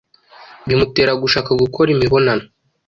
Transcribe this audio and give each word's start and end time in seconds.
bimutera 0.67 1.11
gushaka 1.23 1.51
gukora 1.61 1.89
imibonano 1.95 2.45